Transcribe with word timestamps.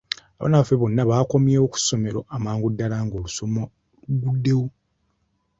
Abaana 0.37 0.57
baffe 0.59 0.75
bonna 0.79 1.03
baakomyewo 1.09 1.67
ku 1.73 1.77
ssomero 1.81 2.19
amangu 2.35 2.67
ddala 2.73 2.97
ng'olusoma 3.05 3.61
lugguddewo. 4.07 4.65